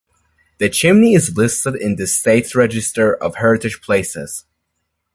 The 0.57 0.67
chimney 0.67 1.13
is 1.13 1.37
listed 1.37 1.75
in 1.75 1.95
the 1.95 2.07
State 2.07 2.55
Register 2.55 3.13
of 3.15 3.35
Heritage 3.35 3.81
Places. 3.81 4.45